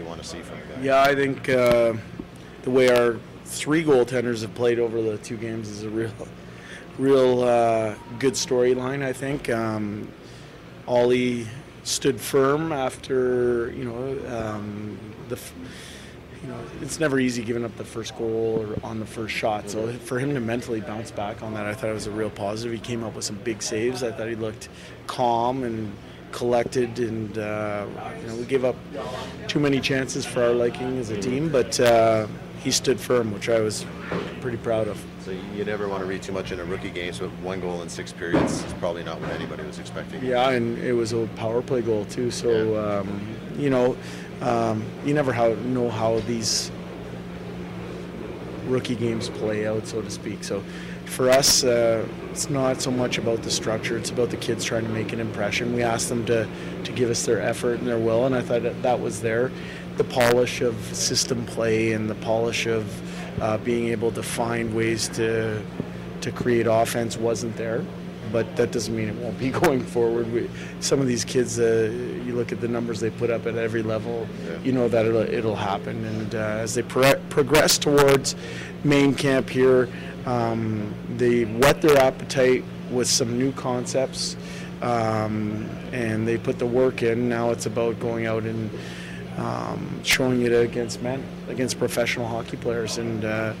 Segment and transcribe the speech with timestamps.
[0.00, 0.84] you want to see from him?
[0.84, 1.94] Yeah, I think uh,
[2.62, 6.12] the way our three goaltenders have played over the two games is a real,
[6.98, 9.02] real uh, good storyline.
[9.02, 10.08] I think um,
[10.86, 11.46] Ollie
[11.82, 15.38] stood firm after you know um, the.
[16.42, 19.68] You know, it's never easy giving up the first goal or on the first shot.
[19.68, 22.30] So for him to mentally bounce back on that, I thought it was a real
[22.30, 22.72] positive.
[22.72, 24.02] He came up with some big saves.
[24.02, 24.70] I thought he looked
[25.06, 25.92] calm and
[26.32, 27.86] collected, and uh,
[28.20, 28.76] you know, we gave up
[29.48, 32.26] too many chances for our liking as a team, but uh,
[32.62, 33.84] he stood firm, which I was
[34.40, 35.02] pretty proud of.
[35.24, 37.12] So you never want to read too much in a rookie game.
[37.12, 40.24] So one goal in six periods is probably not what anybody was expecting.
[40.24, 42.30] Yeah, and it was a power play goal too.
[42.30, 42.98] So Yeah.
[42.98, 43.96] um, you know,
[44.40, 46.70] um, you never how, know how these
[48.66, 50.44] rookie games play out, so to speak.
[50.44, 50.62] So
[51.06, 54.84] for us, uh, it's not so much about the structure; it's about the kids trying
[54.84, 55.74] to make an impression.
[55.74, 56.48] We asked them to
[56.84, 59.50] to give us their effort and their will, and I thought that, that was there.
[59.96, 65.08] The polish of system play and the polish of uh, being able to find ways
[65.10, 65.62] to
[66.20, 67.84] to create offense wasn't there
[68.32, 70.32] but that doesn't mean it won't be going forward.
[70.32, 70.48] We,
[70.80, 71.90] some of these kids, uh,
[72.24, 74.58] you look at the numbers they put up at every level, Yeah.
[74.62, 76.04] you know that it'll, it'll happen.
[76.04, 78.36] And uh, as they pro- progress towards
[78.84, 79.88] main camp here,
[80.26, 84.36] um, they whet their appetite with some new concepts,
[84.82, 87.28] um, and they put the work in.
[87.28, 88.70] Now it's about going out and
[89.38, 93.24] um, showing it against men, against professional hockey players, and.
[93.24, 93.52] Uh,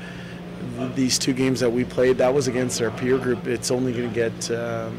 [0.94, 3.46] these two games that we played, that was against our peer group.
[3.46, 4.98] It's only going to get um,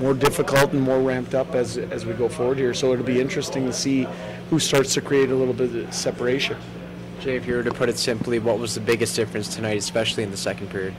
[0.00, 2.74] more difficult and more ramped up as as we go forward here.
[2.74, 4.06] So it'll be interesting to see
[4.50, 6.56] who starts to create a little bit of separation.
[7.20, 10.22] Jay, if you were to put it simply, what was the biggest difference tonight, especially
[10.22, 10.94] in the second period?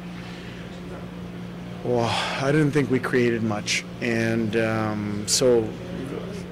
[1.84, 2.10] Well,
[2.42, 5.64] I didn't think we created much, and um, so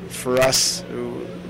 [0.07, 0.83] for us,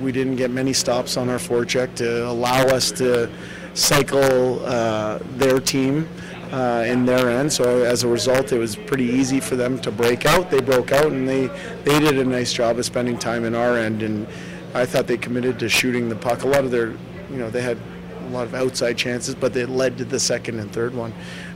[0.01, 3.29] we didn't get many stops on our forecheck to allow us to
[3.75, 6.09] cycle uh, their team
[6.51, 7.51] uh, in their end.
[7.51, 10.49] So as a result, it was pretty easy for them to break out.
[10.49, 11.47] They broke out, and they
[11.83, 14.01] they did a nice job of spending time in our end.
[14.01, 14.25] And
[14.73, 16.43] I thought they committed to shooting the puck.
[16.43, 16.91] A lot of their,
[17.29, 17.77] you know, they had
[18.21, 21.13] a lot of outside chances, but they led to the second and third one.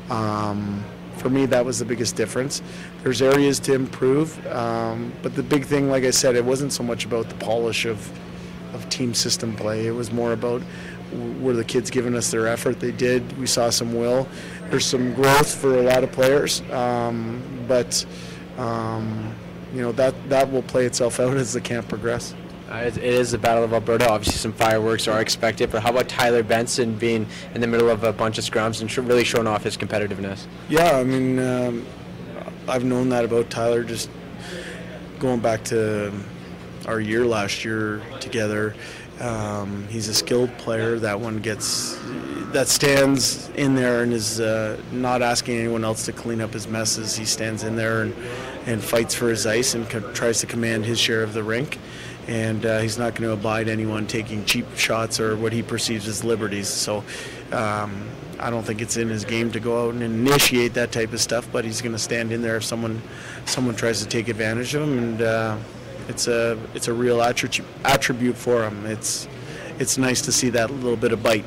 [0.10, 0.84] Um,
[1.16, 2.62] for me, that was the biggest difference.
[3.04, 6.84] There's areas to improve, um, but the big thing, like I said, it wasn't so
[6.84, 8.12] much about the polish of
[8.74, 9.88] of team system play.
[9.88, 10.62] It was more about
[11.42, 12.80] were the kids giving us their effort?
[12.80, 13.38] They did.
[13.38, 14.28] We saw some will.
[14.70, 18.06] There's some growth for a lot of players, um, but
[18.58, 19.36] um,
[19.74, 22.36] you know that that will play itself out as the camp progresses.
[22.70, 24.08] Uh, it, is the Battle of Alberta.
[24.08, 25.72] Obviously, some fireworks are expected.
[25.72, 28.92] But how about Tyler Benson being in the middle of a bunch of scrums and
[28.92, 30.46] sh- really showing off his competitiveness?
[30.70, 31.86] Yeah, I mean, um,
[32.68, 34.10] I've known that about Tyler just
[35.18, 36.14] going back to
[36.86, 38.76] our year last year together.
[39.20, 40.98] Um, he's a skilled player.
[40.98, 42.00] That one gets
[42.52, 46.68] that stands in there and is uh, not asking anyone else to clean up his
[46.68, 47.16] messes.
[47.16, 48.16] He stands in there and,
[48.66, 51.78] and fights for his ice and co- tries to command his share of the rink.
[52.28, 56.08] And uh, he's not going to abide anyone taking cheap shots or what he perceives
[56.08, 56.68] as liberties.
[56.68, 57.04] So
[57.52, 58.10] um,
[58.40, 61.22] I don't think it's in his game to go out and initiate that type of
[61.22, 61.48] stuff.
[61.52, 63.02] But he's going to stand in there if someone
[63.46, 64.98] someone tries to take advantage of him.
[64.98, 65.58] And uh,
[66.10, 68.86] it's a it's a real attribute attribute for him.
[68.86, 69.28] It's
[69.78, 71.46] it's nice to see that little bit of bite.